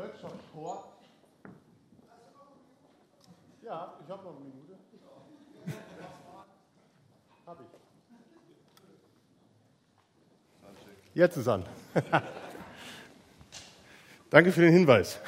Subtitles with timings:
[0.00, 0.84] deutscher Chor.
[3.62, 4.78] Ja, ich habe noch eine Minute.
[7.46, 7.66] Hab ich.
[11.14, 11.64] Jetzt ist an.
[14.30, 15.18] Danke für den Hinweis.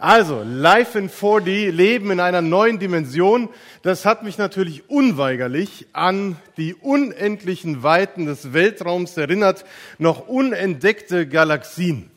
[0.00, 3.50] Also, Life in 4D, Leben in einer neuen Dimension,
[3.82, 9.64] das hat mich natürlich unweigerlich an die unendlichen Weiten des Weltraums erinnert,
[9.98, 12.11] noch unentdeckte Galaxien.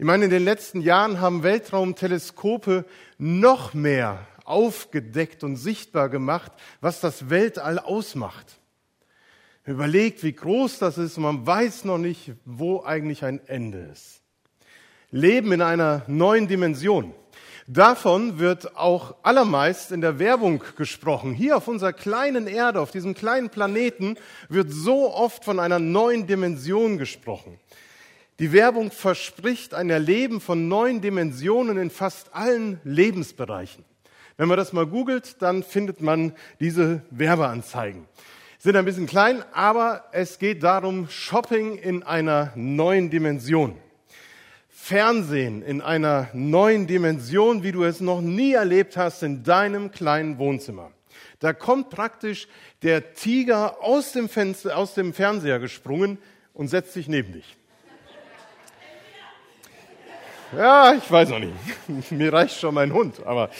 [0.00, 2.86] Ich meine, in den letzten Jahren haben Weltraumteleskope
[3.18, 8.46] noch mehr aufgedeckt und sichtbar gemacht, was das Weltall ausmacht.
[9.66, 14.22] Überlegt, wie groß das ist und man weiß noch nicht, wo eigentlich ein Ende ist.
[15.10, 17.12] Leben in einer neuen Dimension.
[17.66, 21.34] Davon wird auch allermeist in der Werbung gesprochen.
[21.34, 24.16] Hier auf unserer kleinen Erde, auf diesem kleinen Planeten,
[24.48, 27.58] wird so oft von einer neuen Dimension gesprochen.
[28.40, 33.84] Die Werbung verspricht ein Erleben von neuen Dimensionen in fast allen Lebensbereichen.
[34.38, 38.06] Wenn man das mal googelt, dann findet man diese Werbeanzeigen.
[38.58, 43.76] Sind ein bisschen klein, aber es geht darum, Shopping in einer neuen Dimension.
[44.70, 50.38] Fernsehen in einer neuen Dimension, wie du es noch nie erlebt hast in deinem kleinen
[50.38, 50.92] Wohnzimmer.
[51.40, 52.48] Da kommt praktisch
[52.82, 56.16] der Tiger aus dem, Fenster, aus dem Fernseher gesprungen
[56.54, 57.59] und setzt sich neben dich.
[60.56, 61.54] Ja, ich weiß noch nicht.
[62.10, 63.24] Mir reicht schon mein Hund.
[63.24, 63.50] Aber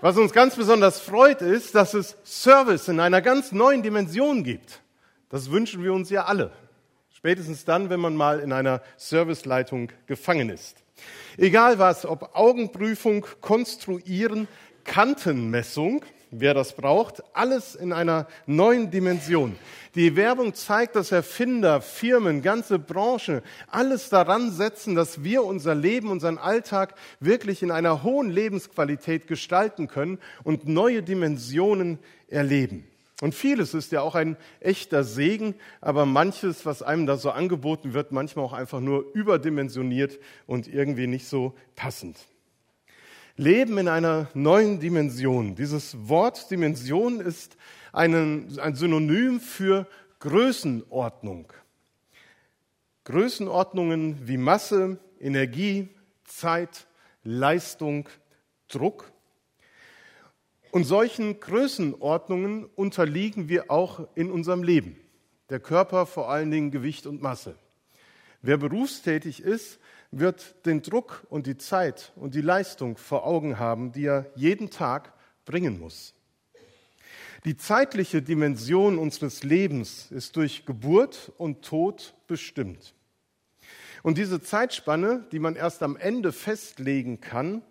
[0.00, 4.80] was uns ganz besonders freut, ist, dass es Service in einer ganz neuen Dimension gibt.
[5.28, 6.50] Das wünschen wir uns ja alle.
[7.10, 10.82] Spätestens dann, wenn man mal in einer Serviceleitung gefangen ist.
[11.36, 14.48] Egal was, ob Augenprüfung, Konstruieren,
[14.82, 16.04] Kantenmessung,
[16.40, 19.56] wer das braucht, alles in einer neuen Dimension.
[19.94, 26.10] Die Werbung zeigt, dass Erfinder, Firmen, ganze Branche alles daran setzen, dass wir unser Leben,
[26.10, 32.84] unseren Alltag wirklich in einer hohen Lebensqualität gestalten können und neue Dimensionen erleben.
[33.20, 37.94] Und vieles ist ja auch ein echter Segen, aber manches, was einem da so angeboten
[37.94, 42.18] wird, manchmal auch einfach nur überdimensioniert und irgendwie nicht so passend.
[43.36, 45.56] Leben in einer neuen Dimension.
[45.56, 47.56] Dieses Wort Dimension ist
[47.92, 49.88] ein Synonym für
[50.20, 51.52] Größenordnung.
[53.02, 55.88] Größenordnungen wie Masse, Energie,
[56.22, 56.86] Zeit,
[57.24, 58.08] Leistung,
[58.68, 59.10] Druck.
[60.70, 64.96] Und solchen Größenordnungen unterliegen wir auch in unserem Leben.
[65.50, 67.56] Der Körper vor allen Dingen Gewicht und Masse.
[68.42, 69.80] Wer berufstätig ist,
[70.18, 74.70] wird den Druck und die Zeit und die Leistung vor Augen haben, die er jeden
[74.70, 75.12] Tag
[75.44, 76.14] bringen muss.
[77.44, 82.94] Die zeitliche Dimension unseres Lebens ist durch Geburt und Tod bestimmt.
[84.02, 87.62] Und diese Zeitspanne, die man erst am Ende festlegen kann,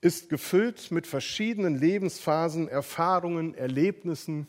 [0.00, 4.46] ist gefüllt mit verschiedenen Lebensphasen, Erfahrungen, Erlebnissen.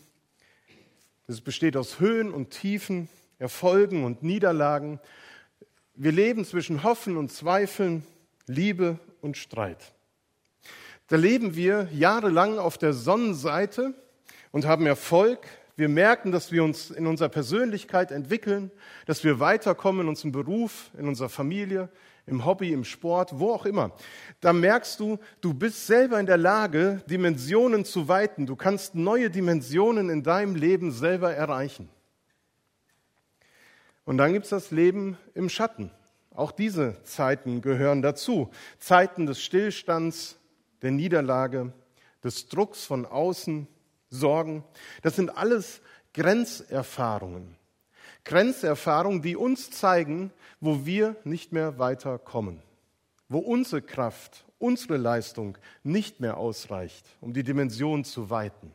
[1.28, 5.00] Es besteht aus Höhen und Tiefen, Erfolgen und Niederlagen,
[6.03, 8.03] wir leben zwischen Hoffen und Zweifeln,
[8.47, 9.94] Liebe und Streit.
[11.06, 13.94] Da leben wir jahrelang auf der Sonnenseite
[14.51, 15.45] und haben Erfolg.
[15.75, 18.72] Wir merken, dass wir uns in unserer Persönlichkeit entwickeln,
[19.06, 21.88] dass wir weiterkommen in unserem Beruf, in unserer Familie,
[22.25, 23.91] im Hobby, im Sport, wo auch immer.
[24.39, 28.47] Da merkst du, du bist selber in der Lage, Dimensionen zu weiten.
[28.47, 31.89] Du kannst neue Dimensionen in deinem Leben selber erreichen.
[34.06, 35.91] Und dann gibt es das Leben im Schatten.
[36.34, 38.50] Auch diese Zeiten gehören dazu.
[38.80, 40.39] Zeiten des Stillstands,
[40.81, 41.74] der Niederlage,
[42.24, 43.68] des Drucks von außen,
[44.09, 44.63] Sorgen.
[45.01, 45.81] Das sind alles
[46.13, 47.56] Grenzerfahrungen.
[48.25, 52.62] Grenzerfahrungen, die uns zeigen, wo wir nicht mehr weiterkommen.
[53.30, 58.74] Wo unsere Kraft, unsere Leistung nicht mehr ausreicht, um die Dimension zu weiten.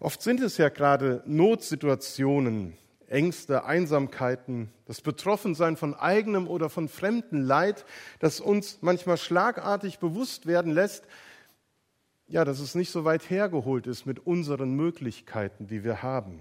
[0.00, 2.76] Oft sind es ja gerade Notsituationen,
[3.12, 7.84] Ängste, Einsamkeiten, das Betroffensein von eigenem oder von fremdem Leid,
[8.18, 11.06] das uns manchmal schlagartig bewusst werden lässt,
[12.26, 16.40] ja, dass es nicht so weit hergeholt ist mit unseren Möglichkeiten, die wir haben.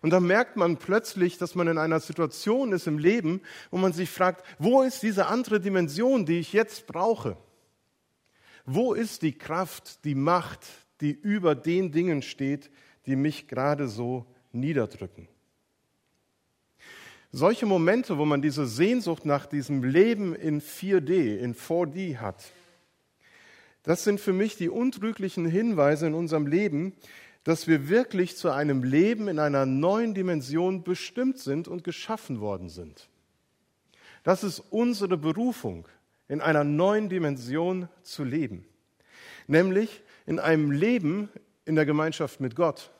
[0.00, 3.92] Und da merkt man plötzlich, dass man in einer Situation ist im Leben, wo man
[3.92, 7.36] sich fragt, wo ist diese andere Dimension, die ich jetzt brauche?
[8.64, 10.66] Wo ist die Kraft, die Macht,
[11.02, 12.70] die über den Dingen steht,
[13.04, 15.28] die mich gerade so niederdrücken?
[17.38, 22.50] Solche Momente, wo man diese Sehnsucht nach diesem Leben in 4D, in 4D hat,
[23.82, 26.94] das sind für mich die untrüglichen Hinweise in unserem Leben,
[27.44, 32.70] dass wir wirklich zu einem Leben in einer neuen Dimension bestimmt sind und geschaffen worden
[32.70, 33.06] sind.
[34.22, 35.86] Das ist unsere Berufung,
[36.28, 38.64] in einer neuen Dimension zu leben.
[39.46, 41.28] Nämlich in einem Leben
[41.66, 42.90] in der Gemeinschaft mit Gott,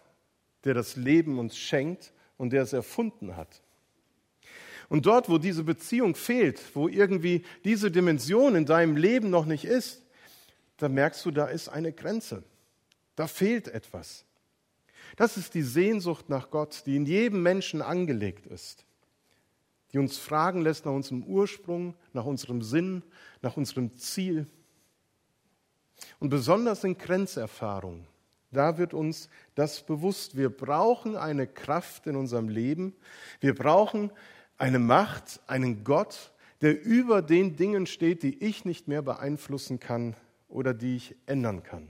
[0.65, 3.63] der das Leben uns schenkt und der es erfunden hat.
[4.89, 9.65] Und dort, wo diese Beziehung fehlt, wo irgendwie diese Dimension in deinem Leben noch nicht
[9.65, 10.05] ist,
[10.77, 12.45] da merkst du, da ist eine Grenze.
[13.17, 14.25] Da fehlt etwas.
[15.17, 18.85] Das ist die Sehnsucht nach Gott, die in jedem Menschen angelegt ist,
[19.93, 23.03] die uns fragen lässt nach unserem Ursprung, nach unserem Sinn,
[23.41, 24.47] nach unserem Ziel.
[26.19, 28.07] Und besonders in Grenzerfahrungen,
[28.51, 30.37] da wird uns das bewusst.
[30.37, 32.95] Wir brauchen eine Kraft in unserem Leben.
[33.41, 34.11] Wir brauchen
[34.59, 40.15] eine Macht, einen Gott, der über den Dingen steht, die ich nicht mehr beeinflussen kann
[40.49, 41.89] oder die ich ändern kann.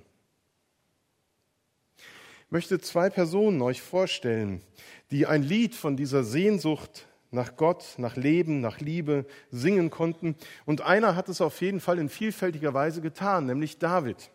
[2.47, 4.63] Ich möchte zwei Personen euch vorstellen,
[5.11, 10.37] die ein Lied von dieser Sehnsucht nach Gott, nach Leben, nach Liebe singen konnten.
[10.65, 14.31] Und einer hat es auf jeden Fall in vielfältiger Weise getan, nämlich David.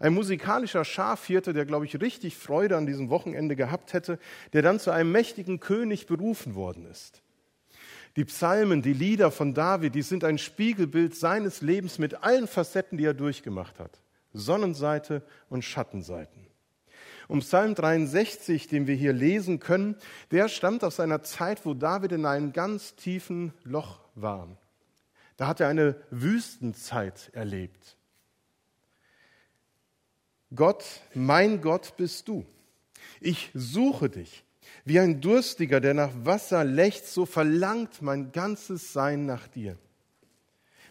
[0.00, 4.18] Ein musikalischer Schafhirte, der, glaube ich, richtig Freude an diesem Wochenende gehabt hätte,
[4.52, 7.22] der dann zu einem mächtigen König berufen worden ist.
[8.18, 12.98] Die Psalmen, die Lieder von David, die sind ein Spiegelbild seines Lebens mit allen Facetten,
[12.98, 14.00] die er durchgemacht hat.
[14.32, 16.48] Sonnenseite und Schattenseiten.
[17.28, 19.94] Und Psalm 63, den wir hier lesen können,
[20.32, 24.48] der stammt aus einer Zeit, wo David in einem ganz tiefen Loch war.
[25.36, 27.96] Da hat er eine Wüstenzeit erlebt.
[30.52, 32.44] Gott, mein Gott bist du.
[33.20, 34.42] Ich suche dich.
[34.84, 39.76] Wie ein Durstiger, der nach Wasser lechzt, so verlangt mein ganzes Sein nach dir.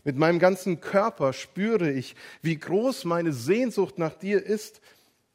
[0.04, 4.80] Mit meinem ganzen Körper spüre ich, wie groß meine Sehnsucht nach dir ist,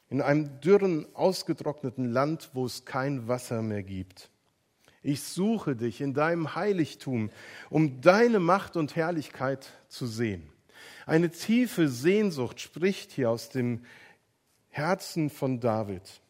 [0.09, 4.31] in einem dürren, ausgetrockneten Land, wo es kein Wasser mehr gibt.
[5.03, 7.31] Ich suche dich in deinem Heiligtum,
[7.71, 10.49] um deine Macht und Herrlichkeit zu sehen.
[11.07, 13.85] Eine tiefe Sehnsucht spricht hier aus dem
[14.69, 16.22] Herzen von David.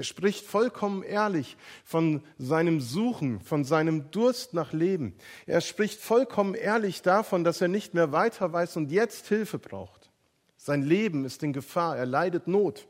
[0.00, 5.14] Er spricht vollkommen ehrlich von seinem Suchen, von seinem Durst nach Leben.
[5.44, 10.10] Er spricht vollkommen ehrlich davon, dass er nicht mehr weiter weiß und jetzt Hilfe braucht.
[10.56, 12.88] Sein Leben ist in Gefahr, er leidet Not.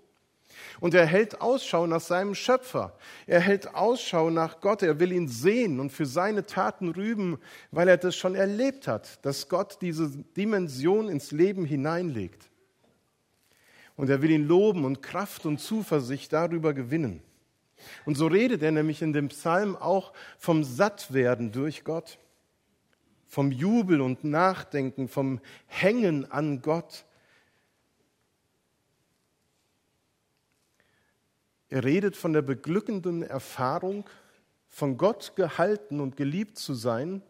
[0.78, 2.96] Und er hält Ausschau nach seinem Schöpfer.
[3.26, 4.84] Er hält Ausschau nach Gott.
[4.84, 7.40] Er will ihn sehen und für seine Taten rüben,
[7.72, 12.49] weil er das schon erlebt hat, dass Gott diese Dimension ins Leben hineinlegt.
[14.00, 17.22] Und er will ihn loben und Kraft und Zuversicht darüber gewinnen.
[18.06, 22.18] Und so redet er nämlich in dem Psalm auch vom Sattwerden durch Gott,
[23.26, 27.04] vom Jubel und Nachdenken, vom Hängen an Gott.
[31.68, 34.08] Er redet von der beglückenden Erfahrung,
[34.66, 37.20] von Gott gehalten und geliebt zu sein,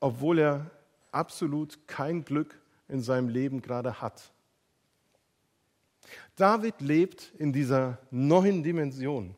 [0.00, 0.72] obwohl er
[1.12, 4.32] absolut kein Glück in seinem Leben gerade hat.
[6.36, 9.34] David lebt in dieser neuen Dimension.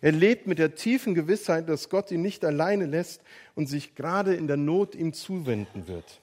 [0.00, 3.22] Er lebt mit der tiefen Gewissheit, dass Gott ihn nicht alleine lässt
[3.54, 6.20] und sich gerade in der Not ihm zuwenden wird.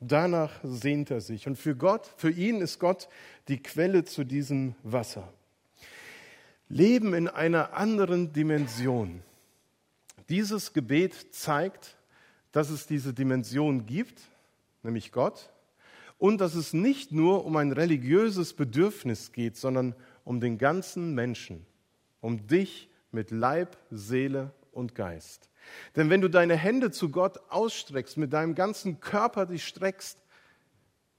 [0.00, 1.46] Danach sehnt er sich.
[1.46, 3.08] Und für Gott, für ihn ist Gott
[3.48, 5.32] die Quelle zu diesem Wasser.
[6.68, 9.22] Leben in einer anderen Dimension.
[10.28, 11.96] Dieses Gebet zeigt,
[12.52, 14.20] dass es diese Dimension gibt,
[14.82, 15.50] nämlich Gott,
[16.18, 19.94] und dass es nicht nur um ein religiöses Bedürfnis geht, sondern
[20.24, 21.66] um den ganzen Menschen,
[22.20, 25.50] um dich mit Leib, Seele und Geist.
[25.96, 30.22] Denn wenn du deine Hände zu Gott ausstreckst, mit deinem ganzen Körper dich streckst,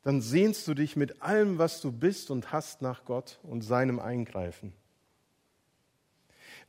[0.04, 4.00] dann sehnst du dich mit allem, was du bist und hast nach Gott und seinem
[4.00, 4.74] Eingreifen.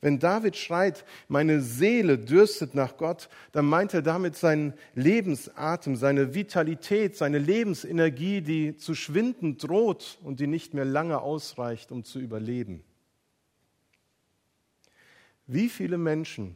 [0.01, 6.33] Wenn David schreit, meine Seele dürstet nach Gott, dann meint er damit seinen Lebensatem, seine
[6.33, 12.19] Vitalität, seine Lebensenergie, die zu schwinden droht und die nicht mehr lange ausreicht, um zu
[12.19, 12.83] überleben.
[15.47, 16.55] Wie viele Menschen,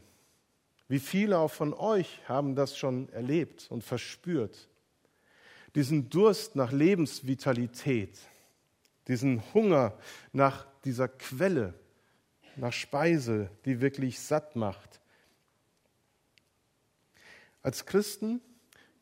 [0.88, 4.70] wie viele auch von euch haben das schon erlebt und verspürt?
[5.76, 8.20] Diesen Durst nach Lebensvitalität,
[9.08, 9.98] diesen Hunger
[10.32, 11.74] nach dieser Quelle,
[12.58, 15.02] nach Speise, die wirklich satt macht.
[17.62, 18.42] Als Christen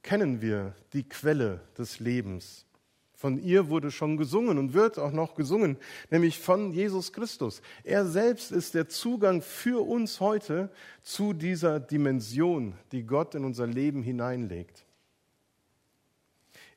[0.04, 2.66] kennen wir die Quelle des Lebens.
[3.14, 5.78] Von ihr wurde schon gesungen und wird auch noch gesungen,
[6.10, 7.62] nämlich von Jesus Christus.
[7.84, 10.72] Er selbst ist der Zugang für uns heute
[11.04, 14.86] zu dieser Dimension, die Gott in unser Leben hineinlegt.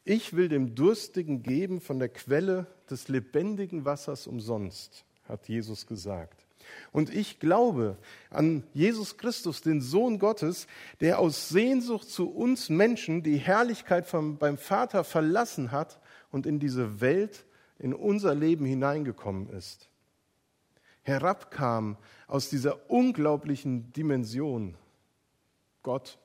[0.05, 6.44] Ich will dem Durstigen geben von der Quelle des lebendigen Wassers umsonst, hat Jesus gesagt.
[6.93, 7.97] Und ich glaube
[8.31, 10.67] an Jesus Christus, den Sohn Gottes,
[11.01, 16.59] der aus Sehnsucht zu uns Menschen die Herrlichkeit vom, beim Vater verlassen hat und in
[16.59, 17.45] diese Welt,
[17.79, 19.89] in unser Leben hineingekommen ist.
[21.03, 24.77] Herabkam aus dieser unglaublichen Dimension
[25.83, 26.19] Gott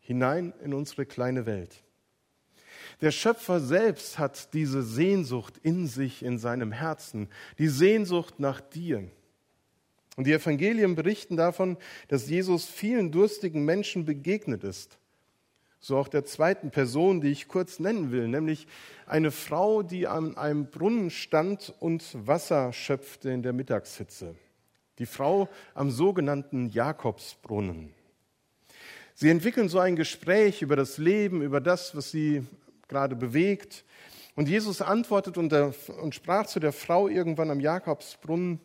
[0.00, 1.84] hinein in unsere kleine Welt.
[3.00, 9.10] Der Schöpfer selbst hat diese Sehnsucht in sich, in seinem Herzen, die Sehnsucht nach dir.
[10.16, 11.76] Und die Evangelien berichten davon,
[12.08, 14.98] dass Jesus vielen durstigen Menschen begegnet ist.
[15.78, 18.66] So auch der zweiten Person, die ich kurz nennen will, nämlich
[19.06, 24.34] eine Frau, die an einem Brunnen stand und Wasser schöpfte in der Mittagshitze.
[24.98, 27.92] Die Frau am sogenannten Jakobsbrunnen.
[29.14, 32.44] Sie entwickeln so ein Gespräch über das Leben, über das, was sie
[32.88, 33.84] gerade bewegt.
[34.34, 38.60] Und Jesus antwortet und, sprach zu der Frau irgendwann am Jakobsbrunnen,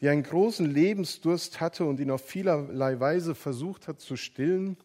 [0.00, 4.76] die einen großen Lebensdurst hatte und ihn auf vielerlei Weise versucht hat zu stillen.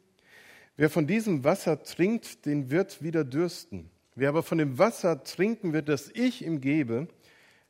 [0.78, 3.90] Wer von diesem Wasser trinkt, den wird wieder dürsten.
[4.16, 7.08] Wer aber von dem Wasser trinken wird, das ich ihm gebe,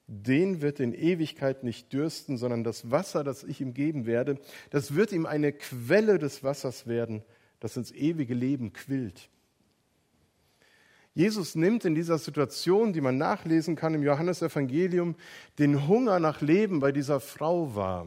[0.08, 4.96] den wird in Ewigkeit nicht dürsten, sondern das Wasser, das ich ihm geben werde, das
[4.96, 7.24] wird ihm eine Quelle des Wassers werden,
[7.60, 9.30] das ins ewige Leben quillt.
[11.16, 15.16] Jesus nimmt in dieser Situation, die man nachlesen kann im Johannesevangelium,
[15.58, 18.06] den Hunger nach Leben bei dieser Frau wahr.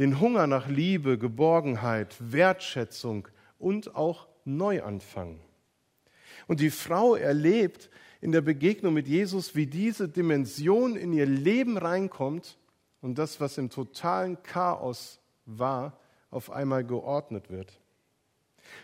[0.00, 3.28] Den Hunger nach Liebe, Geborgenheit, Wertschätzung
[3.60, 5.38] und auch Neuanfang.
[6.48, 7.88] Und die Frau erlebt
[8.20, 12.58] in der Begegnung mit Jesus, wie diese Dimension in ihr Leben reinkommt
[13.00, 16.00] und das, was im totalen Chaos war,
[16.32, 17.78] auf einmal geordnet wird.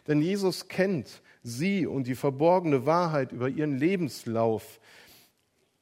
[0.06, 4.80] Denn Jesus kennt sie und die verborgene Wahrheit über ihren Lebenslauf.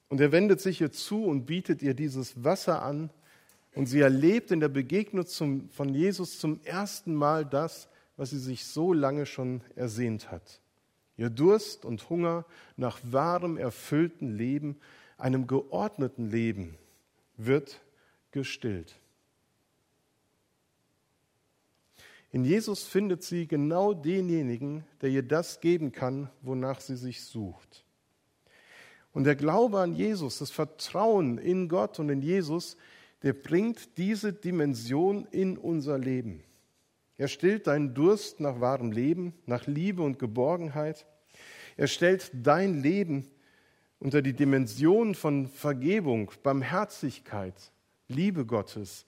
[0.08, 3.10] Und er wendet sich ihr zu und bietet ihr dieses Wasser an.
[3.74, 8.38] Und sie erlebt in der Begegnung zum, von Jesus zum ersten Mal das, was sie
[8.38, 10.60] sich so lange schon ersehnt hat.
[11.18, 12.46] Ihr Durst und Hunger
[12.76, 14.76] nach wahrem, erfüllten Leben,
[15.18, 16.76] einem geordneten Leben,
[17.36, 17.80] wird
[18.30, 18.94] gestillt.
[22.30, 27.84] In Jesus findet sie genau denjenigen, der ihr das geben kann, wonach sie sich sucht.
[29.12, 32.76] Und der Glaube an Jesus, das Vertrauen in Gott und in Jesus,
[33.22, 36.42] der bringt diese Dimension in unser Leben.
[37.16, 41.06] Er stillt deinen Durst nach wahrem Leben, nach Liebe und Geborgenheit.
[41.78, 43.30] Er stellt dein Leben
[43.98, 47.54] unter die Dimension von Vergebung, Barmherzigkeit,
[48.08, 49.06] Liebe Gottes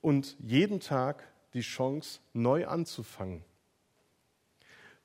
[0.00, 1.24] und jeden Tag
[1.54, 3.44] die Chance, neu anzufangen.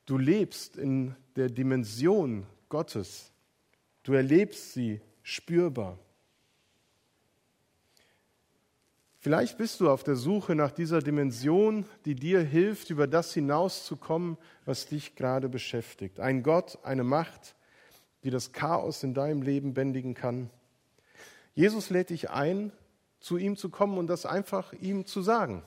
[0.05, 3.31] Du lebst in der Dimension Gottes.
[4.03, 5.97] Du erlebst sie spürbar.
[9.19, 14.37] Vielleicht bist du auf der Suche nach dieser Dimension, die dir hilft, über das hinauszukommen,
[14.65, 16.19] was dich gerade beschäftigt.
[16.19, 17.55] Ein Gott, eine Macht,
[18.25, 20.49] die das Chaos in deinem Leben bändigen kann.
[21.55, 22.73] Jesus lädt dich ein,
[23.21, 25.63] zu ihm zu kommen und das einfach ihm zu sagen.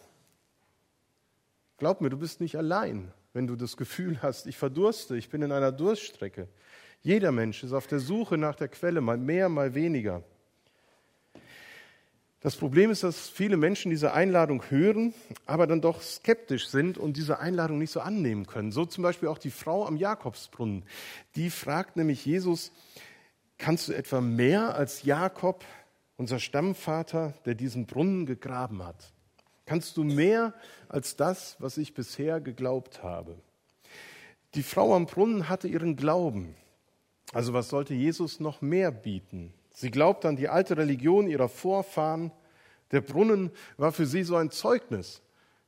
[1.78, 5.42] Glaub mir, du bist nicht allein, wenn du das Gefühl hast, ich verdurste, ich bin
[5.42, 6.48] in einer Durststrecke.
[7.02, 10.22] Jeder Mensch ist auf der Suche nach der Quelle, mal mehr, mal weniger.
[12.40, 15.14] Das Problem ist, dass viele Menschen diese Einladung hören,
[15.46, 18.72] aber dann doch skeptisch sind und diese Einladung nicht so annehmen können.
[18.72, 20.84] So zum Beispiel auch die Frau am Jakobsbrunnen.
[21.34, 22.72] Die fragt nämlich Jesus,
[23.58, 25.64] kannst du etwa mehr als Jakob,
[26.16, 29.12] unser Stammvater, der diesen Brunnen gegraben hat?
[29.66, 30.54] Kannst du mehr
[30.88, 33.36] als das, was ich bisher geglaubt habe?
[34.54, 36.54] Die Frau am Brunnen hatte ihren Glauben.
[37.32, 39.52] Also was sollte Jesus noch mehr bieten?
[39.74, 42.32] Sie glaubte an die alte Religion ihrer Vorfahren.
[42.92, 45.20] Der Brunnen war für sie so ein Zeugnis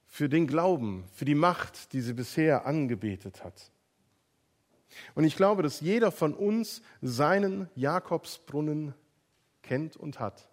[0.07, 3.71] für den Glauben, für die Macht, die sie bisher angebetet hat.
[5.15, 8.95] Und ich glaube, dass jeder von uns seinen Jakobsbrunnen
[9.63, 10.48] kennt und hat.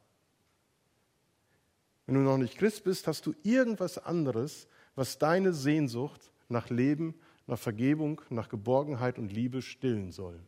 [2.06, 7.16] Wenn du noch nicht Christ bist, hast du irgendwas anderes, was deine Sehnsucht nach Leben,
[7.48, 10.40] nach Vergebung, nach Geborgenheit und Liebe stillen soll.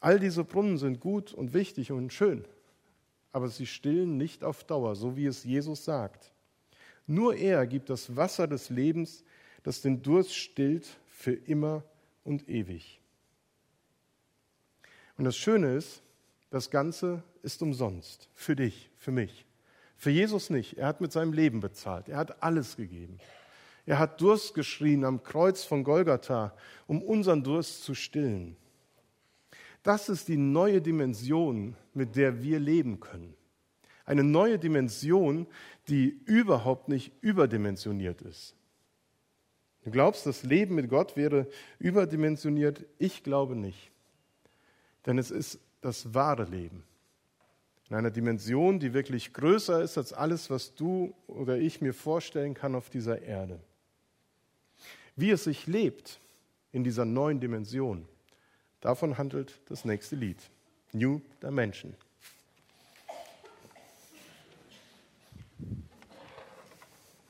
[0.00, 2.44] All diese Brunnen sind gut und wichtig und schön,
[3.32, 6.32] aber sie stillen nicht auf Dauer, so wie es Jesus sagt.
[7.06, 9.24] Nur er gibt das Wasser des Lebens,
[9.62, 11.82] das den Durst stillt für immer
[12.24, 13.00] und ewig.
[15.16, 16.02] Und das Schöne ist,
[16.50, 18.28] das Ganze ist umsonst.
[18.34, 19.45] Für dich, für mich.
[19.96, 20.78] Für Jesus nicht.
[20.78, 22.08] Er hat mit seinem Leben bezahlt.
[22.08, 23.18] Er hat alles gegeben.
[23.86, 26.54] Er hat Durst geschrien am Kreuz von Golgatha,
[26.86, 28.56] um unseren Durst zu stillen.
[29.82, 33.34] Das ist die neue Dimension, mit der wir leben können.
[34.04, 35.46] Eine neue Dimension,
[35.88, 38.54] die überhaupt nicht überdimensioniert ist.
[39.84, 41.46] Du glaubst, das Leben mit Gott wäre
[41.78, 42.84] überdimensioniert?
[42.98, 43.92] Ich glaube nicht.
[45.06, 46.82] Denn es ist das wahre Leben.
[47.88, 52.54] In einer Dimension, die wirklich größer ist als alles, was du oder ich mir vorstellen
[52.54, 53.60] kann auf dieser Erde.
[55.14, 56.20] Wie es sich lebt
[56.72, 58.08] in dieser neuen Dimension,
[58.80, 60.38] davon handelt das nächste Lied.
[60.92, 61.94] New Dimension.